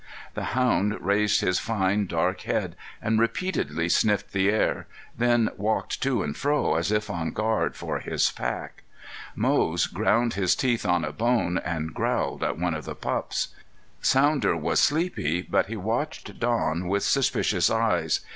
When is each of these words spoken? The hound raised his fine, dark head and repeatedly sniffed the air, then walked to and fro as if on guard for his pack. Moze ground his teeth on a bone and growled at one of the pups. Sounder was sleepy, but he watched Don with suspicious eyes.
The 0.33 0.45
hound 0.57 0.99
raised 0.99 1.41
his 1.41 1.59
fine, 1.59 2.07
dark 2.07 2.41
head 2.41 2.75
and 3.03 3.19
repeatedly 3.19 3.87
sniffed 3.87 4.31
the 4.33 4.49
air, 4.49 4.87
then 5.15 5.51
walked 5.57 6.01
to 6.01 6.23
and 6.23 6.35
fro 6.35 6.73
as 6.73 6.91
if 6.91 7.11
on 7.11 7.29
guard 7.33 7.75
for 7.75 7.99
his 7.99 8.31
pack. 8.31 8.81
Moze 9.35 9.85
ground 9.85 10.33
his 10.33 10.55
teeth 10.55 10.87
on 10.87 11.05
a 11.05 11.11
bone 11.11 11.59
and 11.59 11.93
growled 11.93 12.41
at 12.41 12.57
one 12.57 12.73
of 12.73 12.85
the 12.85 12.95
pups. 12.95 13.49
Sounder 14.01 14.57
was 14.57 14.79
sleepy, 14.79 15.43
but 15.43 15.67
he 15.67 15.77
watched 15.77 16.39
Don 16.39 16.87
with 16.87 17.03
suspicious 17.03 17.69
eyes. 17.69 18.21